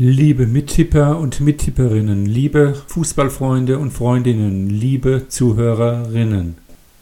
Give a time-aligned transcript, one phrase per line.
[0.00, 6.54] Liebe Mittipper und Mittipperinnen, liebe Fußballfreunde und Freundinnen, liebe Zuhörerinnen.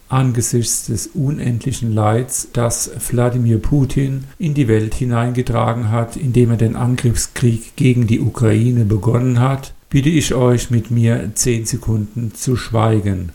[0.09, 6.75] Angesichts des unendlichen Leids, das Wladimir Putin in die Welt hineingetragen hat, indem er den
[6.75, 13.33] Angriffskrieg gegen die Ukraine begonnen hat, bitte ich euch mit mir zehn Sekunden zu schweigen.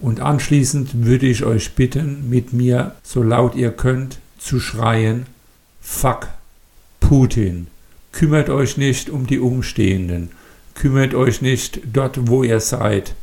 [0.00, 5.26] Und anschließend würde ich euch bitten, mit mir, so laut ihr könnt, zu schreien
[5.80, 6.26] Fuck
[6.98, 7.68] Putin.
[8.12, 10.30] Kümmert euch nicht um die Umstehenden.
[10.74, 13.14] Kümmert euch nicht dort, wo ihr seid.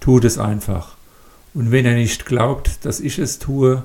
[0.00, 0.96] Tut es einfach.
[1.54, 3.82] Und wenn ihr nicht glaubt, dass ich es tue,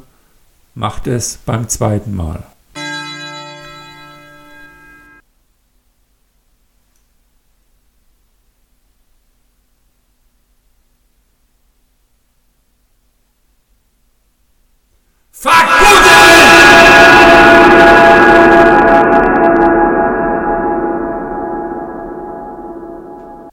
[0.75, 2.43] macht es beim zweiten Mal.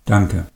[0.06, 0.46] Danke.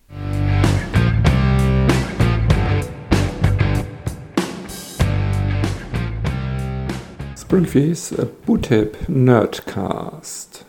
[7.36, 8.14] Springfields
[8.46, 10.64] Bootip Nerdcast.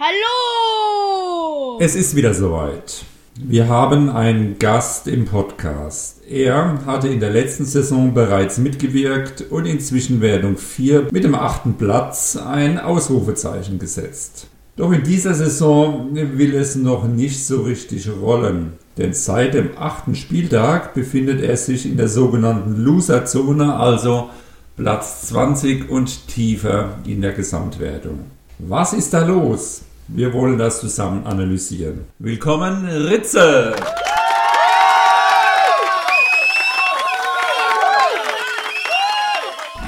[0.00, 1.78] Hallo!
[1.80, 3.04] Es ist wieder soweit.
[3.36, 6.26] Wir haben einen Gast im Podcast.
[6.26, 11.74] Er hatte in der letzten Saison bereits mitgewirkt und in Zwischenwertung 4 mit dem achten
[11.74, 14.46] Platz ein Ausrufezeichen gesetzt.
[14.76, 20.16] Doch in dieser Saison will es noch nicht so richtig rollen, denn seit dem achten
[20.16, 24.30] Spieltag befindet er sich in der sogenannten Loser-Zone, also
[24.76, 28.24] Platz 20 und tiefer in der Gesamtwertung.
[28.58, 29.82] Was ist da los?
[30.08, 32.06] Wir wollen das zusammen analysieren.
[32.18, 33.76] Willkommen, Ritze!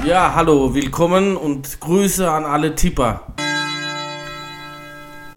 [0.04, 3.34] Ja, hallo, willkommen und Grüße an alle Tipper.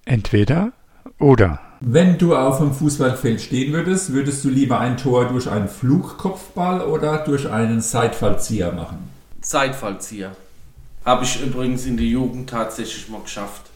[0.10, 0.72] Entweder
[1.20, 1.60] oder.
[1.82, 6.82] Wenn du auf dem Fußballfeld stehen würdest, würdest du lieber ein Tor durch einen Flugkopfball
[6.82, 8.98] oder durch einen Seitfallzieher machen?
[9.42, 10.32] Seitfallzieher.
[11.06, 13.68] Habe ich übrigens in der Jugend tatsächlich mal geschafft.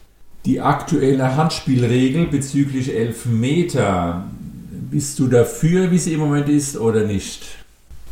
[0.44, 4.24] Die aktuelle Handspielregel bezüglich Elfmeter,
[4.90, 7.42] bist du dafür, wie sie im Moment ist, oder nicht?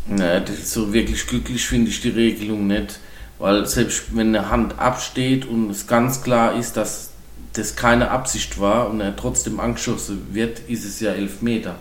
[0.06, 3.00] Ne, so wirklich glücklich finde ich die Regelung nicht.
[3.41, 7.12] Weil selbst wenn eine Hand absteht und es ganz klar ist, dass
[7.52, 11.76] das keine Absicht war und er trotzdem angeschossen wird, ist es ja elf Meter.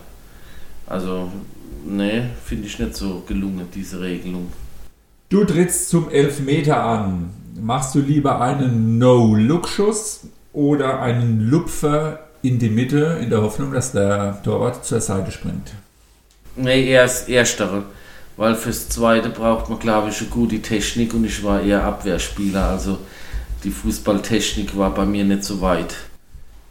[0.86, 1.30] Also,
[1.86, 4.52] ne, finde ich nicht so gelungen, diese Regelung.
[5.28, 7.30] Du trittst zum Elfmeter an.
[7.58, 13.92] Machst du lieber einen No-Look-Schuss oder einen Lupfer in die Mitte in der Hoffnung, dass
[13.92, 15.72] der Torwart zur Seite springt?
[16.56, 17.84] Ne, eher das Erstere.
[18.36, 22.68] Weil fürs Zweite braucht man, glaube ich, eine gute Technik und ich war eher Abwehrspieler.
[22.68, 22.98] Also
[23.64, 25.94] die Fußballtechnik war bei mir nicht so weit.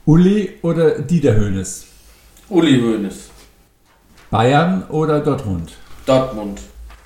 [0.05, 1.85] Uli oder Dieter Hönes?
[2.49, 3.29] Uli Hoeneß.
[4.29, 5.73] Bayern oder Dortmund?
[6.05, 6.59] Dortmund.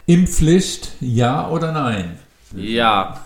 [0.06, 2.20] Impfpflicht, ja oder nein?
[2.56, 3.26] Ja.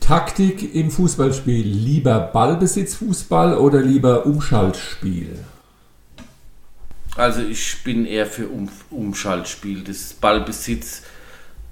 [0.00, 1.66] Taktik im Fußballspiel.
[1.66, 5.38] Lieber Ballbesitzfußball oder lieber Umschaltspiel?
[7.16, 9.82] Also ich bin eher für um Umschaltspiel.
[9.82, 11.02] Das Ballbesitz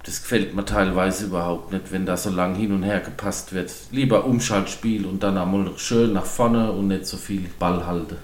[0.04, 3.72] das gefällt mir teilweise überhaupt nicht, wenn da so lang hin und her gepasst wird.
[3.91, 8.16] Lieber Umschaltspiel und dann einmal schön nach vorne und nicht so viel Ball halten.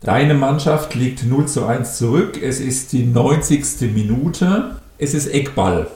[0.00, 2.42] Deine Mannschaft liegt 0 zu 1 zurück.
[2.42, 3.92] Es ist die 90.
[3.92, 4.76] Minute.
[4.96, 5.88] Es ist Eckball.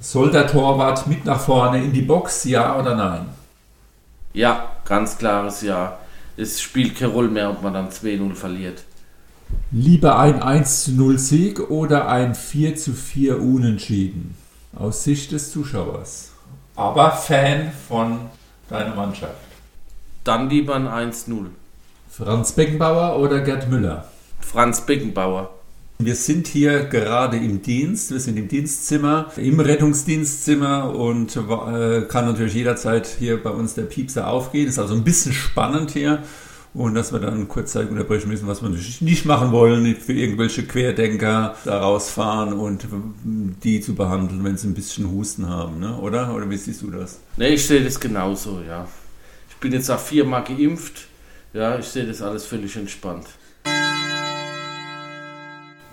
[0.00, 3.26] Soll der Torwart mit nach vorne in die Box, ja oder nein?
[4.32, 5.98] Ja, ganz klares Ja.
[6.36, 8.82] Es spielt keine Rolle mehr, ob man dann 2-0 verliert.
[9.70, 14.34] Lieber ein 1 zu 0 Sieg oder ein 4 zu 4 Unentschieden?
[14.78, 16.32] Aus Sicht des Zuschauers,
[16.74, 18.18] aber Fan von
[18.68, 19.34] deiner Mannschaft.
[20.24, 21.46] Dann lieber ein 1-0.
[22.10, 24.06] Franz Beckenbauer oder Gerd Müller?
[24.40, 25.50] Franz Beckenbauer.
[25.98, 32.26] Wir sind hier gerade im Dienst, wir sind im Dienstzimmer, im Rettungsdienstzimmer und äh, kann
[32.26, 34.68] natürlich jederzeit hier bei uns der Piepser aufgehen.
[34.68, 36.22] Ist also ein bisschen spannend hier
[36.76, 40.64] und dass wir dann kurzzeitig unterbrechen müssen, was wir natürlich nicht machen wollen, für irgendwelche
[40.64, 42.86] Querdenker da rausfahren und
[43.24, 45.96] die zu behandeln, wenn sie ein bisschen Husten haben, ne?
[45.98, 46.34] oder?
[46.34, 47.20] Oder wie siehst du das?
[47.38, 48.86] Ne, ich sehe das genauso, ja.
[49.48, 51.08] Ich bin jetzt auch viermal geimpft,
[51.54, 53.26] ja, ich sehe das alles völlig entspannt.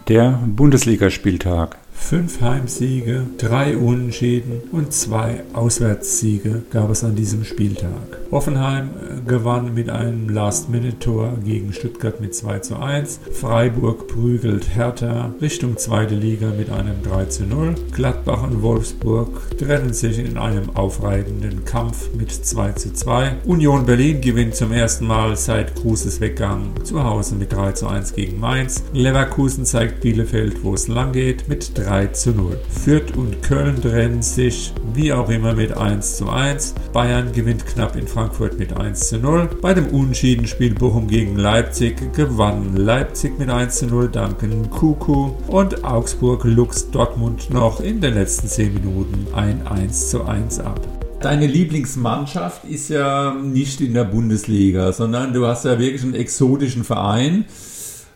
[0.10, 1.78] Der Bundesligaspieltag.
[1.96, 8.20] Fünf Heimsiege, drei Unentschieden und zwei Auswärtssiege gab es an diesem Spieltag.
[8.30, 13.20] Hoffenheim äh, gewann mit einem Last-Minute-Tor gegen Stuttgart mit 2 zu 1.
[13.32, 17.76] Freiburg prügelt Hertha Richtung zweite Liga mit einem 3 zu 0.
[17.92, 23.38] Gladbach und Wolfsburg trennen sich in einem aufreibenden Kampf mit 2 zu 2.
[23.46, 28.14] Union Berlin gewinnt zum ersten Mal seit Kruses Weggang zu Hause mit 3 zu 1
[28.14, 28.84] gegen Mainz.
[28.94, 32.58] Leverkusen zeigt Bielefeld, wo es lang geht, mit 3 3 zu 0.
[32.70, 36.76] Fürth und Köln trennen sich wie auch immer mit 1 zu 1.
[36.94, 39.50] Bayern gewinnt knapp in Frankfurt mit 1 zu 0.
[39.62, 45.84] Bei dem Unentschieden-Spiel Bochum gegen Leipzig gewann Leipzig mit 1 zu 0 danken Kuku und
[45.84, 50.80] Augsburg luchs Dortmund noch in den letzten 10 Minuten ein 1 zu 1 ab.
[51.22, 56.84] Deine Lieblingsmannschaft ist ja nicht in der Bundesliga, sondern du hast ja wirklich einen exotischen
[56.84, 57.46] Verein.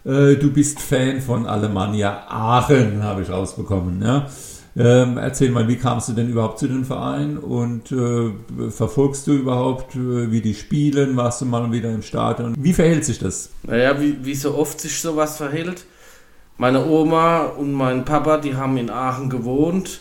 [0.08, 4.02] Äh, du bist Fan von Alemannia Aachen, habe ich rausbekommen.
[4.02, 4.30] Ja?
[4.78, 8.32] Ähm, erzähl mal, wie kamst du denn überhaupt zu dem Verein und äh,
[8.70, 11.18] verfolgst du überhaupt, äh, wie die spielen?
[11.18, 12.56] Warst du mal wieder im Stadion?
[12.58, 13.50] Wie verhält sich das?
[13.64, 15.84] Naja, wie, wie so oft sich sowas verhält.
[16.58, 20.00] Meine Oma und mein Papa, die haben in Aachen gewohnt.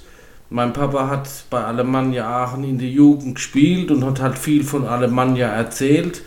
[0.50, 4.86] Mein Papa hat bei Alemannia Aachen in der Jugend gespielt und hat halt viel von
[4.86, 6.22] Alemannia erzählt.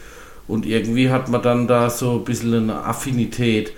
[0.49, 3.71] Und irgendwie hat man dann da so ein bisschen eine Affinität.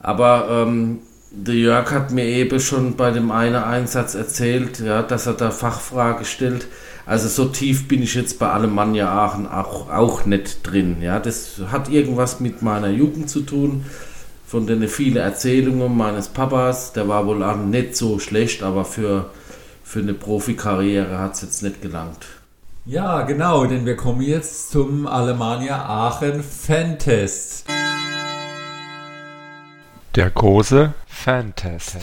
[0.00, 1.00] Aber ähm,
[1.30, 5.50] der Jörg hat mir eben schon bei dem einen Einsatz erzählt, ja, dass er da
[5.50, 6.66] Fachfrage stellt.
[7.04, 10.96] Also so tief bin ich jetzt bei Alemannia Aachen auch, auch nicht drin.
[11.02, 11.20] Ja.
[11.20, 13.84] Das hat irgendwas mit meiner Jugend zu tun.
[14.46, 19.30] Von den vielen Erzählungen meines Papas, der war wohl auch nicht so schlecht, aber für,
[19.82, 22.24] für eine Profikarriere hat es jetzt nicht gelangt.
[22.86, 27.64] Ja, genau, denn wir kommen jetzt zum Alemannia Aachen Fantest.
[30.14, 31.96] Der große Fantest.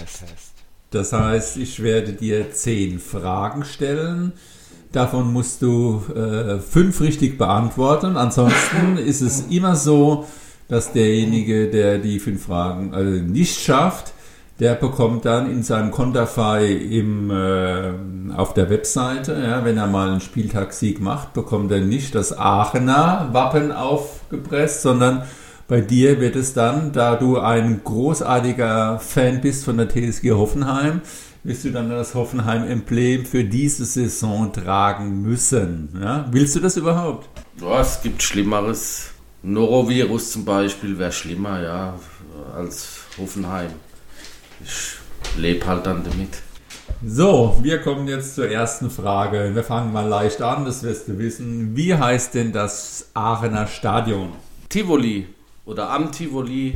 [0.89, 4.33] Das heißt, ich werde dir zehn Fragen stellen.
[4.92, 8.18] Davon musst du äh, fünf richtig beantworten.
[8.18, 10.25] Ansonsten ist es immer so,
[10.68, 14.13] dass derjenige, der die fünf Fragen äh, nicht schafft,
[14.62, 17.94] der bekommt dann in seinem Konterfei im, äh,
[18.38, 23.30] auf der Webseite, ja, wenn er mal einen Spieltagssieg macht, bekommt er nicht das Aachener
[23.31, 25.24] Wappen aufgepresst, sondern
[25.68, 31.02] bei dir wird es dann, da du ein großartiger Fan bist von der TSG Hoffenheim,
[31.44, 35.90] wirst du dann das Hoffenheim-Emblem für diese Saison tragen müssen.
[36.00, 36.28] Ja?
[36.30, 37.28] Willst du das überhaupt?
[37.60, 39.10] Ja, es gibt Schlimmeres.
[39.42, 41.96] Norovirus zum Beispiel wäre schlimmer, ja,
[42.56, 43.72] als Hoffenheim
[44.63, 46.42] ich lebe halt dann damit.
[47.04, 49.56] So, wir kommen jetzt zur ersten Frage.
[49.56, 51.75] Wir fangen mal leicht an, das wirst du wissen.
[51.75, 54.34] Wie heißt denn das Aachener Stadion?
[54.69, 55.28] Tivoli
[55.66, 56.75] oder am Tivoli.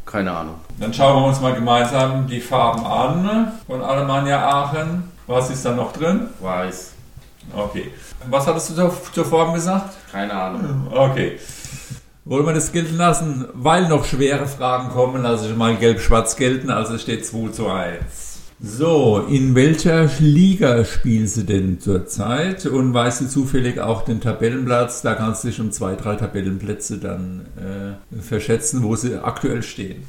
[0.05, 0.55] keine Ahnung.
[0.81, 5.09] Dann schauen wir uns mal gemeinsam die Farben an von Alemannia Aachen.
[5.27, 6.27] Was ist da noch drin?
[6.41, 6.91] Weiß.
[7.55, 7.93] Okay.
[8.29, 9.95] Was hattest du zur, zur Form gesagt?
[10.11, 10.87] Keine Ahnung.
[10.91, 11.39] Okay.
[12.25, 13.47] Wollen wir das gelten lassen?
[13.53, 16.69] Weil noch schwere Fragen kommen, lasse ich mal gelb-schwarz gelten.
[16.69, 18.30] Also es steht 2 zu 1.
[18.63, 22.67] So, in welcher Liga spielst du denn zurzeit?
[22.67, 25.01] Und weißt du zufällig auch den Tabellenplatz?
[25.01, 30.03] Da kannst du dich um zwei, drei Tabellenplätze dann äh, verschätzen, wo sie aktuell stehen.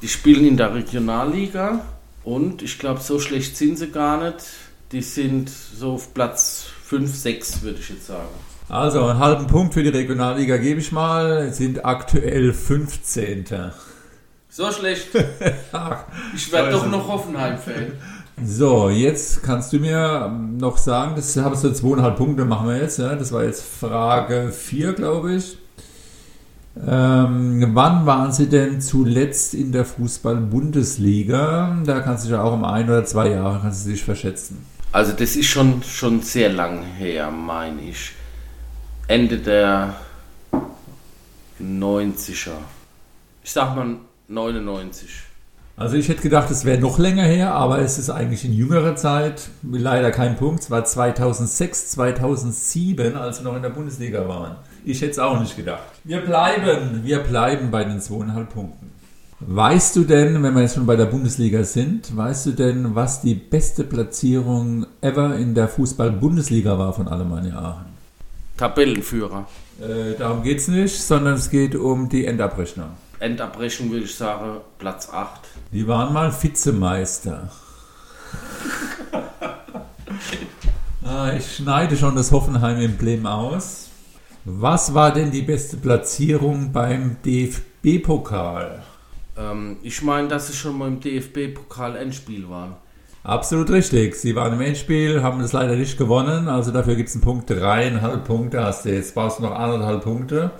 [0.00, 1.80] Die spielen in der Regionalliga
[2.24, 4.46] und ich glaube, so schlecht sind sie gar nicht.
[4.92, 8.28] Die sind so auf Platz 5, 6, würde ich jetzt sagen.
[8.70, 11.52] Also, einen halben Punkt für die Regionalliga gebe ich mal.
[11.52, 13.44] Sind aktuell 15.
[14.54, 15.08] So schlecht.
[16.36, 17.92] ich werde doch noch Hoffenheim-Fan.
[18.44, 22.98] So, jetzt kannst du mir noch sagen, das habe so zweieinhalb Punkte, machen wir jetzt.
[22.98, 23.14] Ja?
[23.14, 25.56] Das war jetzt Frage 4, glaube ich.
[26.86, 31.78] Ähm, wann waren Sie denn zuletzt in der Fußball-Bundesliga?
[31.86, 34.66] Da kannst du dich ja auch um ein oder zwei Jahre kannst du dich verschätzen.
[34.92, 38.12] Also das ist schon, schon sehr lang her, meine ich.
[39.08, 39.94] Ende der
[41.58, 42.50] 90er.
[43.42, 43.96] Ich sag mal
[44.32, 45.08] 99.
[45.76, 48.94] Also ich hätte gedacht, es wäre noch länger her, aber es ist eigentlich in jüngerer
[48.94, 49.48] Zeit.
[49.62, 50.62] Leider kein Punkt.
[50.62, 54.56] Es war 2006, 2007, als wir noch in der Bundesliga waren.
[54.84, 55.82] Ich hätte es auch nicht gedacht.
[56.04, 58.92] Wir bleiben, wir bleiben bei den zweieinhalb Punkten.
[59.40, 63.22] Weißt du denn, wenn wir jetzt schon bei der Bundesliga sind, weißt du denn, was
[63.22, 67.86] die beste Platzierung ever in der Fußball-Bundesliga war von Alemannia Aachen?
[68.56, 69.46] Tabellenführer.
[69.80, 72.90] Äh, darum geht es nicht, sondern es geht um die Endabrechnung.
[73.22, 75.40] Endabrechnung würde ich sagen Platz 8.
[75.72, 77.50] Die waren mal Vizemeister.
[81.04, 83.90] ah, ich schneide schon das Hoffenheim-Emblem aus.
[84.44, 88.82] Was war denn die beste Platzierung beim DFB-Pokal?
[89.38, 92.74] Ähm, ich meine, dass sie schon mal im DFB-Pokal Endspiel waren.
[93.22, 94.16] Absolut richtig.
[94.16, 96.48] Sie waren im Endspiel, haben es leider nicht gewonnen.
[96.48, 97.48] Also dafür gibt es einen Punkt.
[97.48, 98.92] Dreieinhalb Punkte hast du.
[98.92, 100.50] Jetzt brauchst du noch anderthalb Punkte.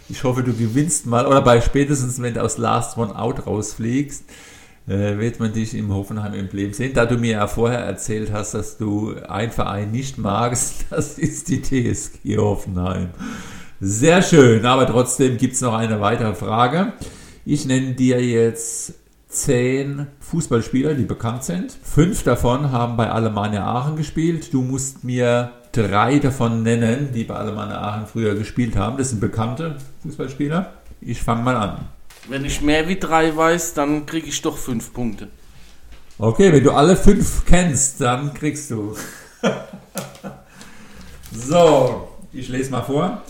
[0.09, 4.25] Ich hoffe, du gewinnst mal oder bei spätestens, wenn du aus Last One Out rausfliegst,
[4.87, 6.95] äh, wird man dich im Hoffenheim-Emblem sehen.
[6.95, 11.49] Da du mir ja vorher erzählt hast, dass du einen Verein nicht magst, das ist
[11.49, 13.11] die TSG Hoffenheim.
[13.81, 16.95] Sehr schön, aber trotzdem gibt es noch eine weitere Frage.
[17.45, 18.95] Ich nenne dir jetzt
[19.29, 21.77] zehn Fußballspieler, die bekannt sind.
[21.83, 24.53] Fünf davon haben bei Alemannia Aachen gespielt.
[24.53, 28.97] Du musst mir drei davon nennen, die bei Alemannia Aachen früher gespielt haben.
[28.97, 30.73] Das sind bekannte Fußballspieler.
[31.01, 31.89] Ich fange mal an.
[32.29, 35.29] Wenn ich mehr wie drei weiß, dann kriege ich doch fünf Punkte.
[36.19, 38.97] Okay, wenn du alle fünf kennst, dann kriegst du.
[41.33, 43.23] so, ich lese mal vor.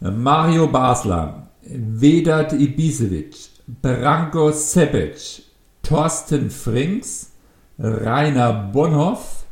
[0.00, 3.34] Mario Basler, Vedat Ibisevic,
[3.68, 5.42] Branko Sepic,
[5.82, 7.32] Thorsten Frings,
[7.78, 9.44] Rainer Bonhoff,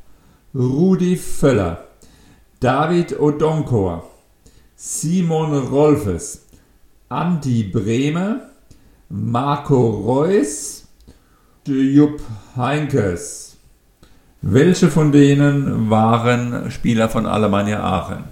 [0.55, 1.85] Rudi Völler,
[2.59, 4.05] David Odonkor,
[4.75, 6.47] Simon Rolfes,
[7.11, 8.49] Andi Brehme,
[9.11, 10.87] Marco Reus,
[11.67, 12.23] Jupp
[12.57, 13.59] Heinkes.
[14.41, 18.25] Welche von denen waren Spieler von Alemannia Aachen?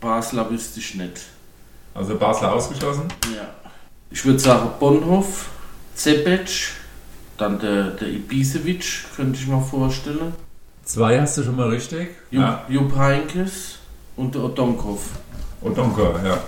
[0.00, 1.20] Basler wüsste ich nicht.
[1.94, 3.04] Also Basler ausgeschlossen?
[3.34, 3.57] Ja.
[4.10, 5.50] Ich würde sagen Bonhoff,
[5.94, 6.72] Zepic,
[7.36, 10.32] dann der, der Ibisevic, könnte ich mir vorstellen.
[10.84, 12.08] Zwei hast du schon mal richtig.
[12.30, 12.64] Jupp, ja.
[12.68, 13.78] Jupp Heinkes
[14.16, 15.10] und der Odonkov.
[15.60, 16.38] Odonkov, ja.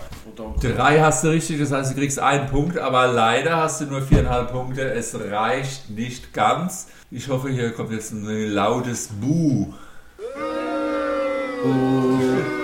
[0.63, 4.01] Drei hast du richtig, das heißt, du kriegst einen Punkt, aber leider hast du nur
[4.01, 4.91] viereinhalb Punkte.
[4.93, 6.89] Es reicht nicht ganz.
[7.11, 9.75] Ich hoffe, hier kommt jetzt ein lautes Buh.
[11.65, 12.60] Oh.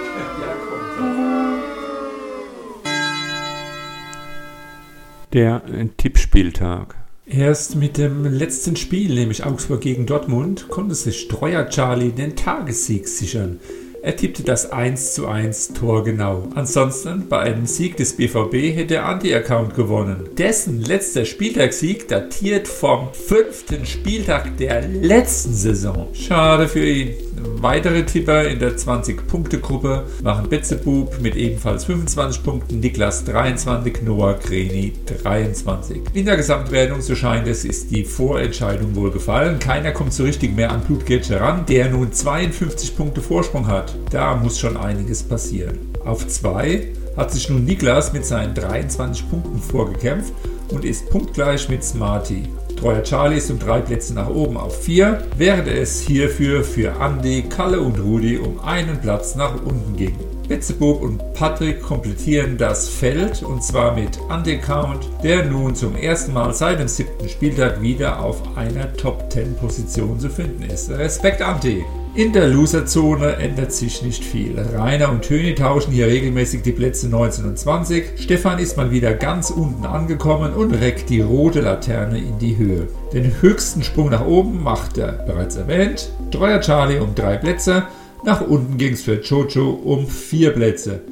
[5.37, 5.61] Der
[5.99, 6.95] Tippspieltag.
[7.26, 13.07] Erst mit dem letzten Spiel, nämlich Augsburg gegen Dortmund, konnte sich Streuer Charlie den Tagessieg
[13.07, 13.61] sichern.
[14.00, 16.49] Er tippte das 1 zu 1 Tor genau.
[16.55, 20.26] Ansonsten, bei einem Sieg des BVB hätte der Anti-Account gewonnen.
[20.38, 26.09] Dessen letzter Spieltagssieg datiert vom fünften Spieltag der letzten Saison.
[26.14, 27.25] Schade für ihn.
[27.38, 34.93] Weitere Tipper in der 20-Punkte-Gruppe waren Betzebub mit ebenfalls 25 Punkten, Niklas 23, Noah Greni
[35.23, 36.02] 23.
[36.14, 39.59] In der Gesamtwertung, so scheint es, ist die Vorentscheidung wohl gefallen.
[39.59, 43.95] Keiner kommt so richtig mehr an Blutgeld heran, der nun 52 Punkte Vorsprung hat.
[44.11, 45.78] Da muss schon einiges passieren.
[46.05, 50.33] Auf 2 hat sich nun Niklas mit seinen 23 Punkten vorgekämpft
[50.71, 52.45] und ist punktgleich mit Smarty.
[52.76, 57.42] Treuer Charlie ist um drei Plätze nach oben auf 4, während es hierfür für Andy,
[57.42, 60.16] Kalle und Rudi um einen Platz nach unten ging.
[60.49, 66.33] Betzebub und Patrick komplettieren das Feld und zwar mit Andy Count, der nun zum ersten
[66.33, 70.90] Mal seit dem siebten Spieltag wieder auf einer Top 10 Position zu finden ist.
[70.90, 71.85] Respekt Andy!
[72.17, 74.59] In der Loserzone ändert sich nicht viel.
[74.59, 78.19] Rainer und Töni tauschen hier regelmäßig die Plätze 19 und 20.
[78.19, 82.89] Stefan ist mal wieder ganz unten angekommen und reckt die rote Laterne in die Höhe.
[83.13, 87.83] Den höchsten Sprung nach oben macht er, bereits erwähnt, Treuer Charlie um drei Plätze.
[88.25, 91.03] Nach unten ging es für Jojo um vier Plätze.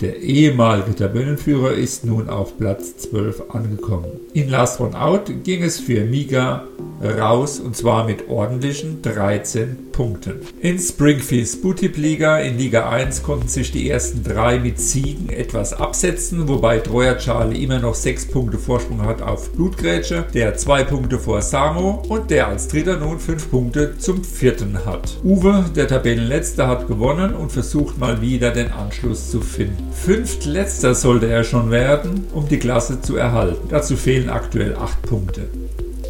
[0.00, 4.12] Der ehemalige Tabellenführer ist nun auf Platz 12 angekommen.
[4.32, 6.66] In Last One Out ging es für Miga
[7.02, 10.40] raus und zwar mit ordentlichen 13 Punkten.
[10.60, 15.72] In Springfields Bootip Liga in Liga 1 konnten sich die ersten drei mit Siegen etwas
[15.74, 21.18] absetzen, wobei Treuer Charlie immer noch 6 Punkte Vorsprung hat auf Blutgrätsche, der 2 Punkte
[21.18, 25.18] vor Samo und der als dritter nun 5 Punkte zum vierten hat.
[25.22, 29.92] Uwe, der Tabellenletzte, hat gewonnen und versucht mal wieder den Anschluss zu finden.
[29.92, 33.68] Fünftletzter sollte er schon werden, um die Klasse zu erhalten.
[33.68, 35.42] Dazu fehlen aktuell 8 Punkte.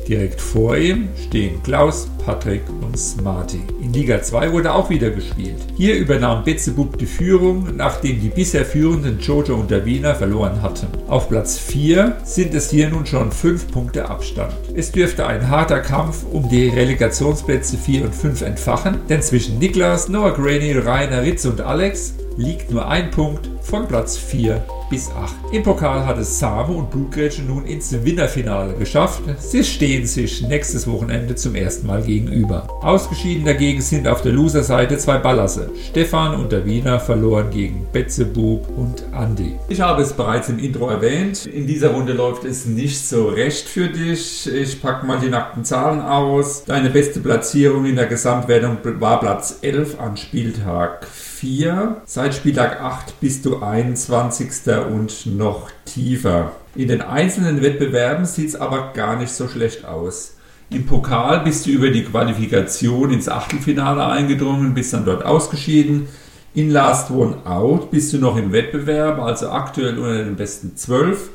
[0.08, 3.60] Direkt vor ihm stehen Klaus, Patrick und Smarty.
[3.80, 5.58] In Liga 2 wurde auch wieder gespielt.
[5.76, 10.88] Hier übernahm Betzebub die Führung, nachdem die bisher führenden Jojo und der Wiener verloren hatten.
[11.08, 14.52] Auf Platz 4 sind es hier nun schon 5 Punkte Abstand.
[14.74, 20.08] Es dürfte ein harter Kampf um die Relegationsplätze 4 und 5 entfachen, denn zwischen Niklas,
[20.08, 25.34] Noah Graney, Rainer, Ritz und Alex liegt nur ein Punkt von Platz 4 bis 8.
[25.52, 29.22] Im Pokal hat es Same und Blutgrätsche nun ins Winterfinale geschafft.
[29.38, 32.68] Sie stehen sich nächstes Wochenende zum ersten Mal gegenüber.
[32.82, 35.70] Ausgeschieden dagegen sind auf der Loser-Seite zwei Ballasse.
[35.88, 39.58] Stefan und der Wiener verloren gegen Betzebub und Andi.
[39.70, 41.46] Ich habe es bereits im Intro erwähnt.
[41.46, 44.46] In dieser Runde läuft es nicht so recht für dich.
[44.46, 46.64] Ich packe mal die nackten Zahlen aus.
[46.66, 52.02] Deine beste Platzierung in der Gesamtwertung war Platz 11 an Spieltag 4.
[52.04, 54.50] Seit Spieltag 8 bist du 21.
[54.88, 56.52] und noch tiefer.
[56.74, 60.36] In den einzelnen Wettbewerben sieht es aber gar nicht so schlecht aus.
[60.70, 66.08] Im Pokal bist du über die Qualifikation ins Achtelfinale eingedrungen, bist dann dort ausgeschieden.
[66.54, 71.28] In Last One Out bist du noch im Wettbewerb, also aktuell unter den besten 12.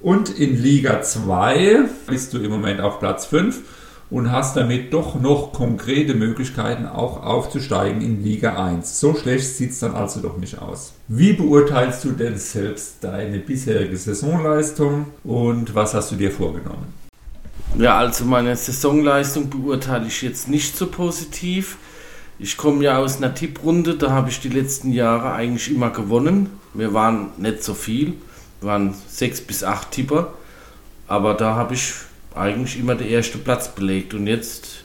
[0.00, 3.60] Und in Liga 2 bist du im Moment auf Platz 5
[4.12, 9.00] und hast damit doch noch konkrete Möglichkeiten auch aufzusteigen in Liga 1.
[9.00, 10.92] So schlecht sieht es dann also doch nicht aus.
[11.08, 16.92] Wie beurteilst du denn selbst deine bisherige Saisonleistung und was hast du dir vorgenommen?
[17.78, 21.78] Ja, also meine Saisonleistung beurteile ich jetzt nicht so positiv.
[22.38, 26.50] Ich komme ja aus einer Tipprunde, da habe ich die letzten Jahre eigentlich immer gewonnen.
[26.74, 28.12] Wir waren nicht so viel,
[28.60, 30.34] wir waren sechs bis acht Tipper,
[31.08, 31.94] aber da habe ich
[32.36, 34.14] eigentlich immer der erste Platz belegt.
[34.14, 34.84] Und jetzt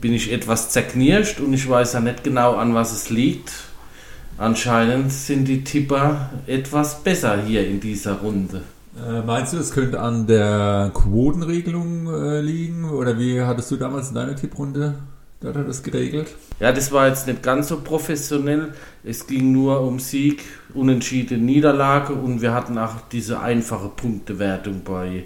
[0.00, 3.52] bin ich etwas zerknirscht und ich weiß ja nicht genau, an was es liegt.
[4.36, 8.62] Anscheinend sind die Tipper etwas besser hier in dieser Runde.
[8.96, 12.90] Äh, meinst du, es könnte an der Quotenregelung äh, liegen?
[12.90, 14.94] Oder wie hattest du damals in deiner Tipprunde
[15.40, 16.34] dort hat das geregelt?
[16.60, 18.72] Ja, das war jetzt nicht ganz so professionell.
[19.02, 20.42] Es ging nur um Sieg,
[20.74, 25.24] Unentschieden, Niederlage und wir hatten auch diese einfache Punktewertung bei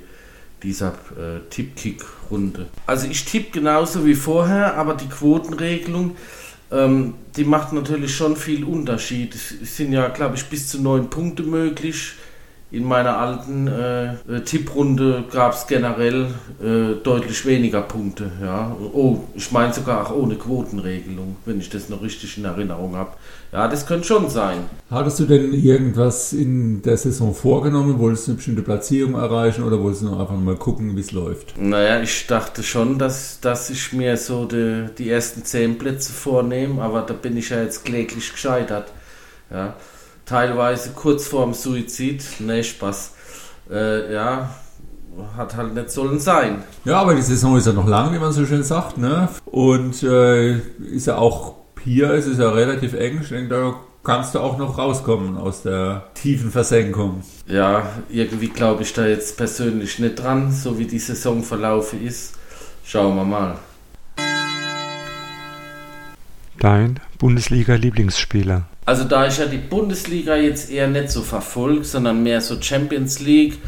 [0.62, 2.66] dieser äh, Tippkick-Runde.
[2.86, 6.16] Also ich tippe genauso wie vorher, aber die Quotenregelung,
[6.70, 9.34] ähm, die macht natürlich schon viel Unterschied.
[9.34, 12.14] Es sind ja, glaube ich, bis zu neun Punkte möglich.
[12.70, 16.26] In meiner alten äh, äh Tipprunde gab es generell
[16.62, 18.30] äh, deutlich weniger Punkte.
[18.42, 18.76] Ja.
[18.92, 23.12] Oh, ich meine sogar auch ohne Quotenregelung, wenn ich das noch richtig in Erinnerung habe.
[23.52, 24.58] Ja, das könnte schon sein.
[24.90, 27.98] Hattest du denn irgendwas in der Saison vorgenommen?
[27.98, 31.12] Wolltest du eine bestimmte Platzierung erreichen oder wolltest du nur einfach mal gucken, wie es
[31.12, 31.56] läuft?
[31.56, 36.82] Naja, ich dachte schon, dass, dass ich mir so die, die ersten zehn Plätze vornehme,
[36.82, 38.92] aber da bin ich ja jetzt kläglich gescheitert.
[39.50, 39.74] Ja
[40.28, 42.24] teilweise kurz vorm Suizid.
[42.40, 43.14] Ne, Spaß.
[43.70, 44.50] Äh, ja,
[45.36, 46.62] hat halt nicht sollen sein.
[46.84, 49.28] Ja, aber die Saison ist ja noch lang, wie man so schön sagt, ne?
[49.46, 50.58] Und äh,
[50.92, 53.20] ist ja auch hier, ist es ja relativ eng.
[53.22, 57.22] Ich denke, da kannst du auch noch rauskommen aus der tiefen Versenkung.
[57.46, 62.34] Ja, irgendwie glaube ich da jetzt persönlich nicht dran, so wie die Saison verlaufen ist.
[62.84, 63.56] Schauen wir mal.
[66.58, 68.64] Dein Bundesliga-Lieblingsspieler?
[68.88, 73.20] Also da ich ja die Bundesliga jetzt eher nicht so verfolge, sondern mehr so Champions
[73.20, 73.58] League,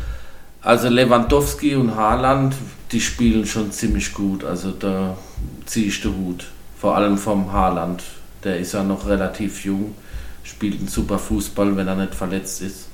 [0.62, 2.54] also Lewandowski und Haaland,
[2.90, 4.44] die spielen schon ziemlich gut.
[4.44, 5.18] Also da
[5.66, 6.46] ziehe ich den Hut.
[6.78, 8.02] Vor allem vom Haaland.
[8.44, 9.94] Der ist ja noch relativ jung,
[10.42, 12.88] spielt einen super Fußball, wenn er nicht verletzt ist.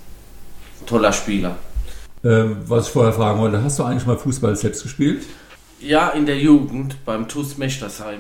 [0.84, 1.54] Toller Spieler.
[2.24, 5.22] Ähm, was ich vorher fragen wollte, hast du eigentlich mal Fußball selbst gespielt?
[5.78, 8.18] Ja, in der Jugend beim TuS Mechtersheim.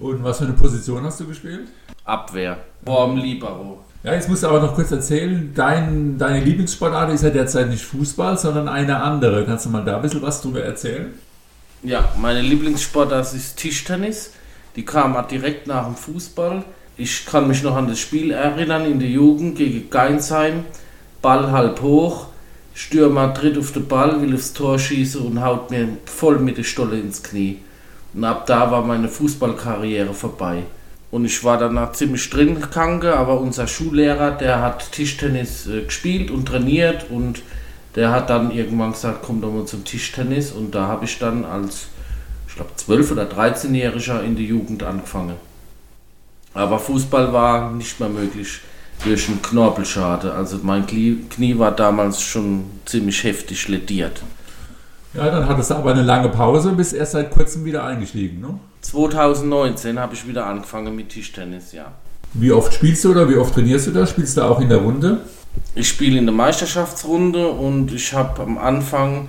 [0.00, 1.68] Und was für eine Position hast du gespielt?
[2.04, 2.56] Abwehr.
[2.82, 3.84] Borm Libero.
[4.02, 7.84] Ja, jetzt musst du aber noch kurz erzählen, dein, deine Lieblingssportart ist ja derzeit nicht
[7.84, 9.44] Fußball, sondern eine andere.
[9.44, 11.12] Kannst du mal da ein bisschen was drüber erzählen?
[11.82, 14.32] Ja, meine Lieblingssportart ist Tischtennis.
[14.74, 16.64] Die kam direkt nach dem Fußball.
[16.96, 20.64] Ich kann mich noch an das Spiel erinnern in der Jugend gegen Geinsheim.
[21.20, 22.28] Ball halb hoch,
[22.72, 26.62] Stürmer tritt auf den Ball, will aufs Tor schießen und haut mir voll mit der
[26.62, 27.58] Stolle ins Knie.
[28.14, 30.64] Und ab da war meine Fußballkarriere vorbei.
[31.10, 36.30] Und ich war danach ziemlich drin gegangen, aber unser Schullehrer, der hat Tischtennis äh, gespielt
[36.30, 37.42] und trainiert und
[37.96, 40.52] der hat dann irgendwann gesagt, komm doch mal zum Tischtennis.
[40.52, 41.88] Und da habe ich dann als,
[42.48, 45.34] ich glaube, 12- oder 13-Jähriger in die Jugend angefangen.
[46.54, 48.60] Aber Fußball war nicht mehr möglich
[49.04, 50.32] durch einen Knorpelschade.
[50.32, 54.22] Also mein Knie war damals schon ziemlich heftig lediert.
[55.14, 58.60] Ja, dann hattest du aber eine lange Pause, bis erst seit kurzem wieder eingestiegen, ne?
[58.82, 61.92] 2019 habe ich wieder angefangen mit Tischtennis, ja.
[62.32, 64.06] Wie oft spielst du oder wie oft trainierst du da?
[64.06, 65.18] Spielst du auch in der Runde?
[65.74, 69.28] Ich spiele in der Meisterschaftsrunde und ich habe am Anfang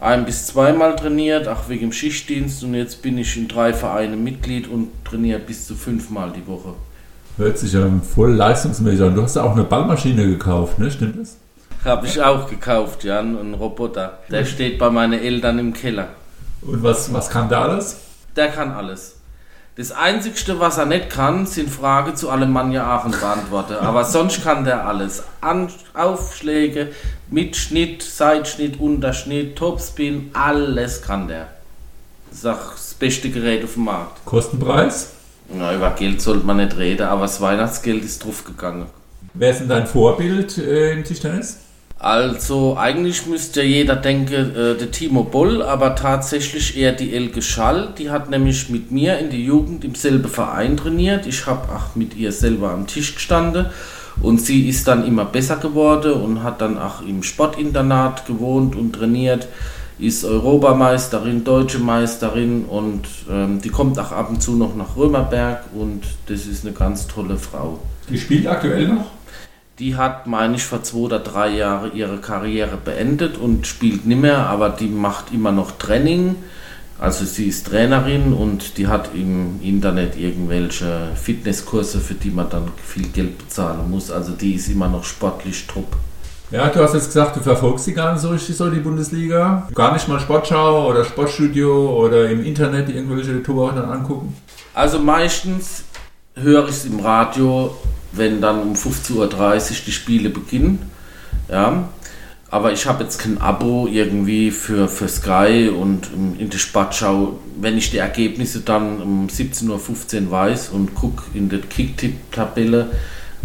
[0.00, 4.24] ein bis zweimal trainiert, auch wegen dem Schichtdienst und jetzt bin ich in drei Vereinen
[4.24, 6.74] Mitglied und trainiere bis zu fünfmal die Woche.
[7.36, 9.14] Hört sich ja voll leistungsmäßig an.
[9.14, 10.90] Du hast ja auch eine Ballmaschine gekauft, ne?
[10.90, 11.36] Stimmt das?
[11.84, 14.18] Habe ich auch gekauft, ja, einen Roboter.
[14.30, 16.08] Der steht bei meinen Eltern im Keller.
[16.60, 17.96] Und was, was kann der alles?
[18.36, 19.16] Der kann alles.
[19.76, 23.74] Das Einzigste, was er nicht kann, sind Fragen zu Alemannia Aachen beantworten.
[23.74, 25.22] Aber sonst kann der alles.
[25.40, 26.88] An Aufschläge,
[27.30, 31.48] Mitschnitt, Seitschnitt, Unterschnitt, Topspin, alles kann der.
[32.28, 34.22] Das ist auch das beste Gerät auf dem Markt.
[34.26, 35.12] Kostenpreis?
[35.48, 38.86] Na, über Geld sollte man nicht reden, aber das Weihnachtsgeld ist draufgegangen.
[39.32, 41.58] Wer ist denn dein Vorbild äh, im Tischtennis?
[42.02, 47.90] Also eigentlich müsste jeder denken, äh, der Timo Boll, aber tatsächlich eher die Elke Schall.
[47.98, 51.26] Die hat nämlich mit mir in der Jugend im selben Verein trainiert.
[51.26, 53.66] Ich habe auch mit ihr selber am Tisch gestanden
[54.22, 58.94] und sie ist dann immer besser geworden und hat dann auch im Sportinternat gewohnt und
[58.94, 59.46] trainiert.
[59.98, 65.64] Ist Europameisterin, deutsche Meisterin und ähm, die kommt auch ab und zu noch nach Römerberg
[65.74, 67.78] und das ist eine ganz tolle Frau.
[68.08, 69.19] Die spielt aktuell noch?
[69.80, 74.20] Die hat, meine ich, vor zwei oder drei Jahren ihre Karriere beendet und spielt nicht
[74.20, 76.36] mehr, aber die macht immer noch Training.
[76.98, 82.68] Also sie ist Trainerin und die hat im Internet irgendwelche Fitnesskurse, für die man dann
[82.84, 84.10] viel Geld bezahlen muss.
[84.10, 85.96] Also die ist immer noch sportlich trupp.
[86.50, 89.66] Ja, du hast jetzt gesagt, du verfolgst die gar nicht so richtig so, die Bundesliga.
[89.74, 94.36] Gar nicht mal Sportschau oder Sportstudio oder im Internet irgendwelche Tore angucken?
[94.74, 95.84] Also meistens
[96.34, 97.74] höre ich es im Radio
[98.12, 100.90] wenn dann um 15.30 Uhr die Spiele beginnen.
[101.48, 101.88] Ja.
[102.50, 107.78] Aber ich habe jetzt kein Abo irgendwie für, für Sky und in der Sportschau, wenn
[107.78, 112.90] ich die Ergebnisse dann um 17.15 Uhr weiß und gucke in der Kicktipp-Tabelle,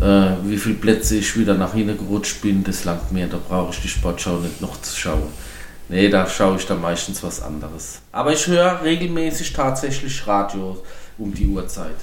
[0.01, 3.73] äh, wie viele Plätze ich wieder nach hinten gerutscht bin, das langt mir, da brauche
[3.73, 5.27] ich die Sportschau nicht noch zu schauen.
[5.87, 8.01] Nee, da schaue ich dann meistens was anderes.
[8.11, 10.81] Aber ich höre regelmäßig tatsächlich Radio
[11.19, 11.95] um die Uhrzeit.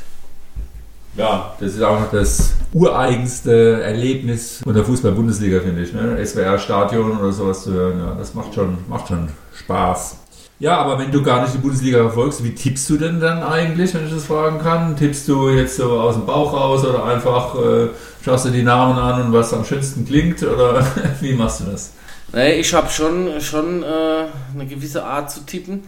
[1.14, 5.92] Ja, das ist auch noch das ureigenste Erlebnis von der Fußball-Bundesliga, finde ich.
[5.92, 6.24] Ne?
[6.24, 10.16] SWR-Stadion oder sowas zu hören, ja, das macht schon, macht schon Spaß.
[10.58, 13.92] Ja, aber wenn du gar nicht die Bundesliga verfolgst, wie tippst du denn dann eigentlich,
[13.94, 14.96] wenn ich das fragen kann?
[14.96, 17.88] Tippst du jetzt so aus dem Bauch raus oder einfach äh,
[18.24, 20.86] schaust du die Namen an und was am schönsten klingt oder
[21.20, 21.92] wie machst du das?
[22.32, 25.82] Nee, ich habe schon, schon äh, eine gewisse Art zu tippen.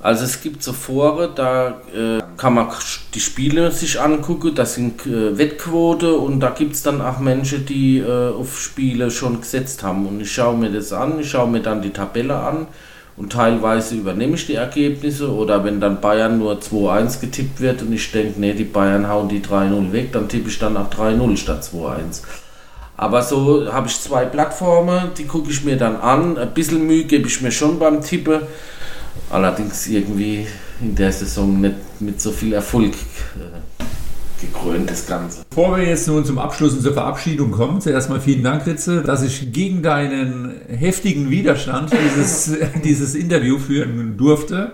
[0.00, 2.68] Also es gibt so Foren, da äh, kann man
[3.14, 7.64] die Spiele sich angucken, das sind äh, Wettquote und da gibt es dann auch Menschen,
[7.64, 10.06] die äh, auf Spiele schon gesetzt haben.
[10.06, 12.66] Und ich schaue mir das an, ich schaue mir dann die Tabelle an
[13.16, 17.92] und teilweise übernehme ich die Ergebnisse oder wenn dann Bayern nur 2-1 getippt wird und
[17.92, 21.36] ich denke, nee, die Bayern hauen die 3-0 weg, dann tippe ich dann auch 3-0
[21.38, 22.22] statt 2-1.
[22.98, 26.38] Aber so habe ich zwei Plattformen, die gucke ich mir dann an.
[26.38, 28.42] Ein bisschen Mühe gebe ich mir schon beim Tippen
[29.30, 30.46] allerdings irgendwie
[30.80, 33.76] in der Saison nicht mit so viel Erfolg äh,
[34.40, 35.44] gekrönt, das Ganze.
[35.48, 39.02] Bevor wir jetzt nun zum Abschluss und zur Verabschiedung kommen, zuerst mal vielen Dank, Ritze,
[39.02, 42.52] dass ich gegen deinen heftigen Widerstand dieses,
[42.84, 44.72] dieses Interview führen durfte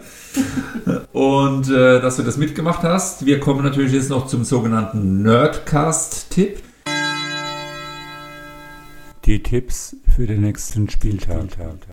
[1.12, 3.26] und äh, dass du das mitgemacht hast.
[3.26, 6.62] Wir kommen natürlich jetzt noch zum sogenannten Nerdcast-Tipp.
[9.24, 11.46] Die Tipps für den nächsten Spieltag.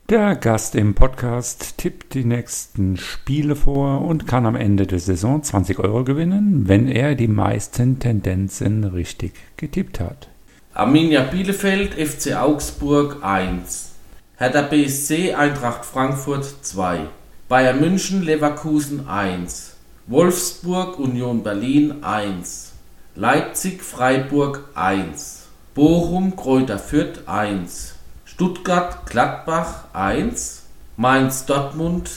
[0.09, 5.41] Der Gast im Podcast tippt die nächsten Spiele vor und kann am Ende der Saison
[5.41, 10.27] 20 Euro gewinnen, wenn er die meisten Tendenzen richtig getippt hat.
[10.73, 13.91] Arminia Bielefeld, FC Augsburg 1.
[14.35, 17.07] Hertha BSC, Eintracht Frankfurt 2.
[17.47, 19.75] Bayern München, Leverkusen 1.
[20.07, 22.73] Wolfsburg, Union Berlin 1.
[23.15, 25.47] Leipzig, Freiburg 1.
[25.73, 27.88] Bochum, Kräuter Fürth 1,
[28.39, 32.09] Stuttgart, Gladbach 1, Mainz, Dortmund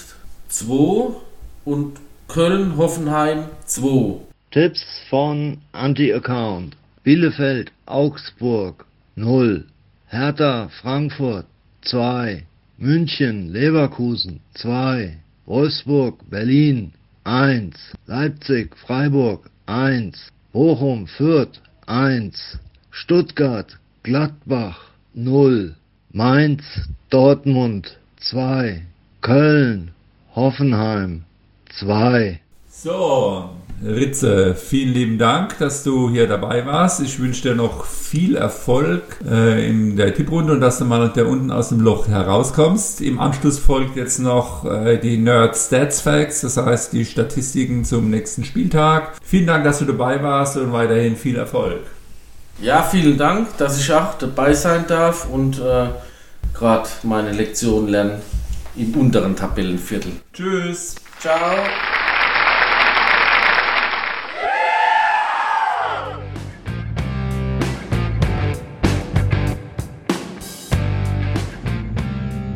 [0.50, 1.16] 2
[1.64, 4.20] und Köln, Hoffenheim 2.
[4.52, 6.76] Tipps von Anti-Account.
[7.02, 8.84] Bielefeld, Augsburg
[9.16, 9.64] 0.
[10.06, 11.46] Hertha, Frankfurt
[11.86, 12.44] 2.
[12.78, 15.16] München, Leverkusen 2.
[15.46, 16.92] Wolfsburg, Berlin
[17.24, 17.74] 1.
[18.06, 20.30] Leipzig, Freiburg 1.
[20.52, 22.60] Bochum, Fürth 1.
[22.92, 24.78] Stuttgart, Gladbach
[25.14, 25.74] 0.
[26.14, 26.62] Mainz,
[27.08, 28.82] Dortmund 2.
[29.22, 29.92] Köln,
[30.34, 31.22] Hoffenheim
[31.80, 32.38] 2.
[32.68, 33.48] So,
[33.82, 37.00] Ritze, vielen lieben Dank, dass du hier dabei warst.
[37.00, 41.24] Ich wünsche dir noch viel Erfolg äh, in der Tipprunde und dass du mal da
[41.24, 43.00] unten aus dem Loch herauskommst.
[43.00, 48.10] Im Anschluss folgt jetzt noch äh, die Nerd Stats Facts, das heißt die Statistiken zum
[48.10, 49.14] nächsten Spieltag.
[49.24, 51.80] Vielen Dank, dass du dabei warst und weiterhin viel Erfolg.
[52.62, 55.88] Ja, vielen Dank, dass ich auch dabei sein darf und äh,
[56.54, 58.22] gerade meine Lektion lernen
[58.76, 60.12] im unteren Tabellenviertel.
[60.32, 60.94] Tschüss.
[61.18, 61.56] Ciao.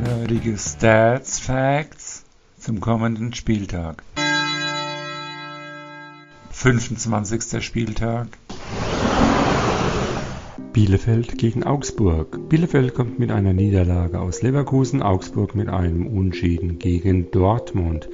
[0.05, 2.25] Nerdige Stats Facts
[2.61, 4.05] zum kommenden Spieltag.
[6.53, 7.61] 25.
[7.61, 8.29] Spieltag.
[10.77, 12.51] Bielefeld gegen Augsburg.
[12.51, 18.11] Bielefeld kommt mit einer Niederlage aus Leverkusen, Augsburg mit einem Unschieden gegen Dortmund.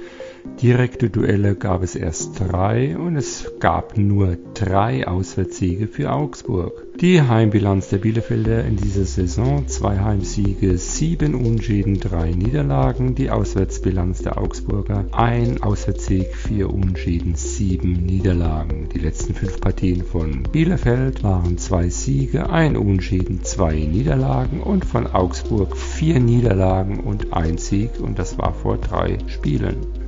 [0.61, 6.85] Direkte Duelle gab es erst drei und es gab nur drei Auswärtssiege für Augsburg.
[7.01, 13.15] Die Heimbilanz der Bielefelder in dieser Saison: zwei Heimsiege, sieben Unentschieden, drei Niederlagen.
[13.15, 18.89] Die Auswärtsbilanz der Augsburger: ein Auswärtssieg, vier Unentschieden, sieben Niederlagen.
[18.93, 25.07] Die letzten fünf Partien von Bielefeld waren zwei Siege, ein Unentschieden, zwei Niederlagen und von
[25.07, 30.02] Augsburg vier Niederlagen und ein Sieg und das war vor drei Spielen.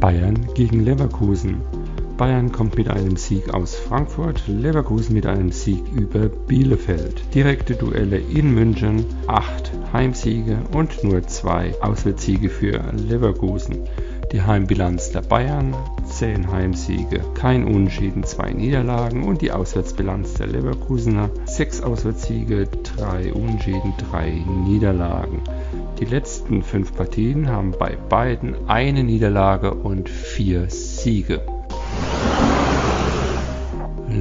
[0.00, 1.60] Bayern gegen Leverkusen.
[2.16, 7.22] Bayern kommt mit einem Sieg aus Frankfurt, Leverkusen mit einem Sieg über Bielefeld.
[7.34, 13.80] Direkte Duelle in München, acht Heimsiege und nur zwei Auswärtssiege für Leverkusen.
[14.32, 15.74] Die Heimbilanz der Bayern:
[16.04, 23.94] 10 Heimsiege, kein Unentschieden, 2 Niederlagen und die Auswärtsbilanz der Leverkusener: 6 Auswärtssiege, 3 Unentschieden,
[24.10, 25.42] 3 Niederlagen.
[25.98, 31.40] Die letzten 5 Partien haben bei beiden eine Niederlage und 4 Siege.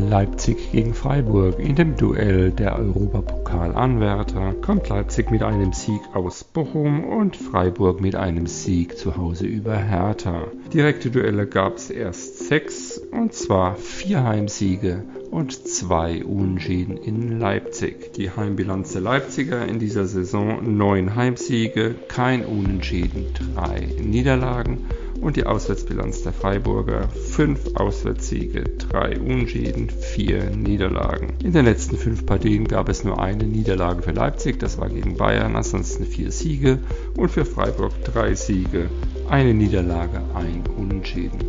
[0.01, 1.59] Leipzig gegen Freiburg.
[1.59, 8.15] In dem Duell der Europapokalanwärter kommt Leipzig mit einem Sieg aus Bochum und Freiburg mit
[8.15, 10.47] einem Sieg zu Hause über Hertha.
[10.73, 18.13] Direkte Duelle gab es erst sechs, und zwar vier Heimsiege und zwei Unentschieden in Leipzig.
[18.13, 24.85] Die Heimbilanz der Leipziger in dieser Saison neun Heimsiege, kein Unentschieden, drei Niederlagen
[25.21, 31.33] und die Auswärtsbilanz der Freiburger 5 Auswärtssiege, 3 Unentschieden, 4 Niederlagen.
[31.43, 35.17] In den letzten 5 Partien gab es nur eine Niederlage für Leipzig, das war gegen
[35.17, 36.79] Bayern, ansonsten 4 Siege
[37.17, 38.89] und für Freiburg 3 Siege,
[39.29, 41.39] eine Niederlage, ein Unentschieden.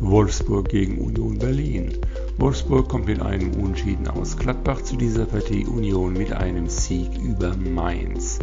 [0.00, 1.92] Wolfsburg gegen Union Berlin.
[2.38, 7.54] Wolfsburg kommt mit einem Unentschieden aus Gladbach zu dieser Partie, Union mit einem Sieg über
[7.56, 8.38] Mainz.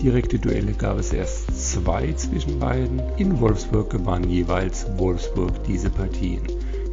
[0.00, 3.02] Direkte Duelle gab es erst zwei zwischen beiden.
[3.16, 6.42] In Wolfsburg gewann jeweils Wolfsburg diese Partien.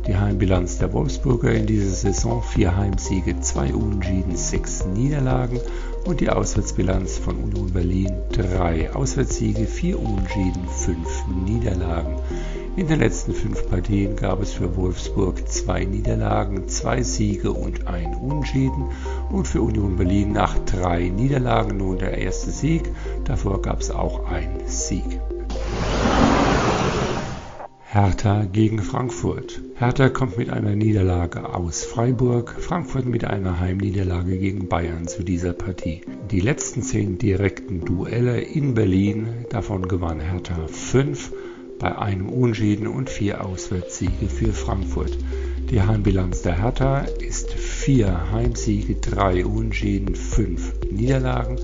[0.07, 5.59] Die Heimbilanz der Wolfsburger in dieser Saison: vier Heimsiege, zwei Unentschieden, sechs Niederlagen
[6.05, 12.17] und die Auswärtsbilanz von Union Berlin: drei Auswärtssiege, vier Unentschieden, fünf Niederlagen.
[12.75, 18.13] In den letzten fünf Partien gab es für Wolfsburg zwei Niederlagen, zwei Siege und ein
[18.13, 18.89] Unentschieden
[19.31, 22.83] und für Union Berlin nach drei Niederlagen nun der erste Sieg,
[23.23, 25.19] davor gab es auch einen Sieg.
[27.95, 29.61] Hertha gegen Frankfurt.
[29.75, 35.53] Hertha kommt mit einer Niederlage aus Freiburg, Frankfurt mit einer Heimniederlage gegen Bayern zu dieser
[35.53, 36.01] Partie.
[36.29, 41.31] Die letzten zehn direkten Duelle in Berlin, davon gewann Hertha fünf
[41.79, 45.17] bei einem Unentschieden und vier Auswärtssiege für Frankfurt.
[45.71, 51.59] Die Heimbilanz der Hertha ist vier Heimsiege, drei Unentschieden, fünf Niederlagen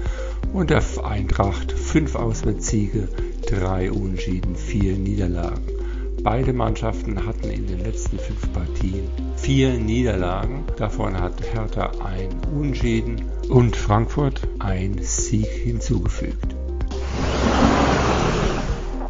[0.54, 3.10] und der Eintracht fünf Auswärtssiege,
[3.46, 5.81] drei Unentschieden, vier Niederlagen.
[6.24, 9.08] Beide Mannschaften hatten in den letzten fünf Partien
[9.38, 10.64] vier Niederlagen.
[10.78, 16.56] Davon hat Hertha ein Unentschieden und Frankfurt ein Sieg hinzugefügt.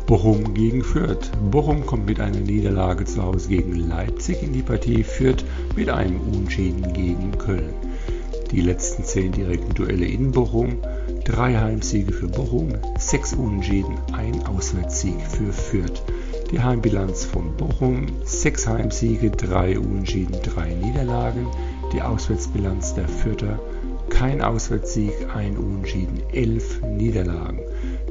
[0.08, 1.32] Bochum gegen Fürth.
[1.52, 5.44] Bochum kommt mit einer Niederlage zu Hause gegen Leipzig in die Partie, Fürth
[5.76, 7.74] mit einem Unentschieden gegen Köln.
[8.52, 10.78] Die letzten zehn direkten Duelle in Bochum
[11.26, 16.02] drei Heimsiege für Bochum, sechs Unentschieden, ein Auswärtssieg für Fürth.
[16.52, 21.48] Die Heimbilanz von Bochum, sechs Heimsiege, drei Unentschieden, drei Niederlagen.
[21.94, 23.58] Die Auswärtsbilanz der Fürther,
[24.10, 27.60] kein Auswärtssieg, ein Unentschieden, elf Niederlagen.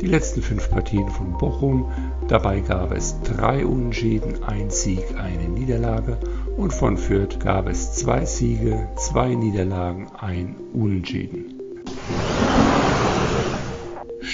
[0.00, 1.92] Die letzten fünf Partien von Bochum,
[2.28, 6.16] dabei gab es drei Unentschieden, ein Sieg, eine Niederlage
[6.56, 11.60] und von Fürth gab es zwei Siege, zwei Niederlagen, ein Unentschieden.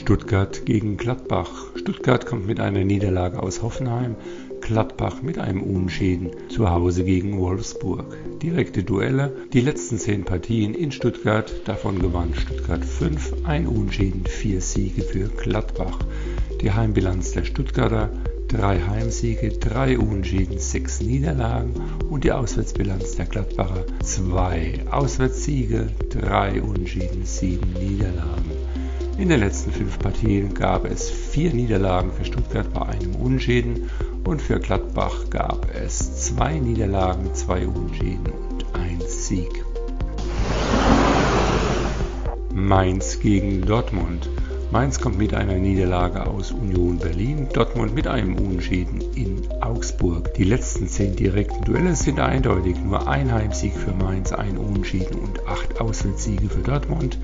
[0.07, 1.51] Stuttgart gegen Gladbach.
[1.75, 4.15] Stuttgart kommt mit einer Niederlage aus Hoffenheim,
[4.61, 8.17] Gladbach mit einem Unschäden zu Hause gegen Wolfsburg.
[8.41, 14.61] Direkte Duelle, die letzten zehn Partien in Stuttgart, davon gewann Stuttgart 5, ein Unschäden, vier
[14.61, 15.99] Siege für Gladbach.
[16.61, 18.09] Die Heimbilanz der Stuttgarter,
[18.47, 21.75] drei Heimsiege, drei Unschäden, sechs Niederlagen
[22.09, 28.76] und die Auswärtsbilanz der Gladbacher, zwei Auswärtssiege, drei Unschäden, sieben Niederlagen.
[29.19, 33.89] In den letzten fünf Partien gab es vier Niederlagen für Stuttgart bei einem Unschäden
[34.25, 39.65] und für Gladbach gab es zwei Niederlagen, zwei Unschäden und ein Sieg.
[42.53, 44.29] Mainz gegen Dortmund.
[44.71, 50.35] Mainz kommt mit einer Niederlage aus Union Berlin, Dortmund mit einem Unentschieden in Augsburg.
[50.35, 52.77] Die letzten zehn direkten Duelle sind eindeutig.
[52.85, 57.17] Nur ein Heimsieg für Mainz, ein Unentschieden und acht Auswärtssiege für Dortmund.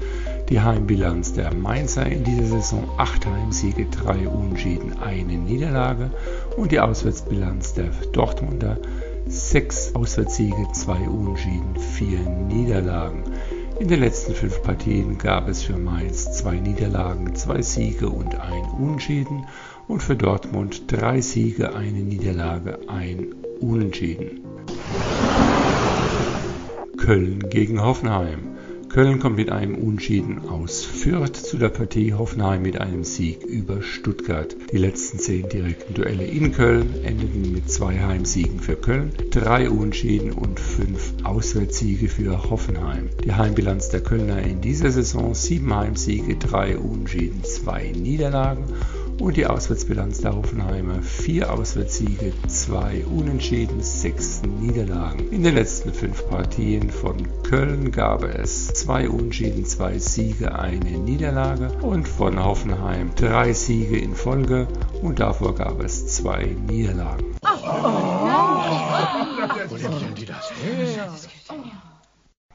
[0.53, 6.11] Die Heimbilanz der Mainzer in dieser Saison acht Heimsiege, drei Unentschieden, eine Niederlage
[6.59, 8.77] und die Auswärtsbilanz der Dortmunder
[9.27, 13.23] sechs Auswärtssiege, zwei Unentschieden, vier Niederlagen.
[13.81, 18.65] In den letzten fünf Partien gab es für Mainz zwei Niederlagen, zwei Siege und ein
[18.79, 19.47] Unentschieden
[19.89, 24.43] und für Dortmund drei Siege, eine Niederlage, ein Unentschieden.
[26.99, 28.52] Köln gegen Hoffenheim.
[28.93, 33.81] Köln kommt mit einem Unentschieden aus Fürth zu der Partie Hoffenheim mit einem Sieg über
[33.81, 34.55] Stuttgart.
[34.71, 40.33] Die letzten zehn direkten Duelle in Köln endeten mit zwei Heimsiegen für Köln, drei Unentschieden
[40.33, 43.09] und fünf Auswärtssiege für Hoffenheim.
[43.25, 48.65] Die Heimbilanz der Kölner in dieser Saison sieben Heimsiege, drei Unentschieden, zwei Niederlagen
[49.23, 55.29] und die Auswärtsbilanz der Hoffenheimer vier Auswärtssiege, zwei Unentschieden, sechs Niederlagen.
[55.31, 61.71] In den letzten fünf Partien von Köln gab es zwei Unentschieden, zwei Siege, eine Niederlage
[61.83, 64.67] und von Hoffenheim drei Siege in Folge
[65.03, 67.37] und davor gab es zwei Niederlagen.
[67.45, 68.33] Oh, oh, oh.
[69.69, 71.13] Wo nimmt denn die das her?